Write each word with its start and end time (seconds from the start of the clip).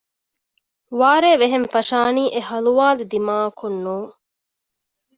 ވާރޭ 0.99 1.31
ވެހެން 1.41 1.67
ފަށާނީ 1.73 2.23
އެހަލުވާލި 2.35 3.03
ދިމާއަކުން 3.11 3.77
ނޫން 3.83 4.11